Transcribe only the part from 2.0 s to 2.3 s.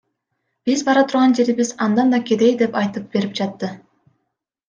да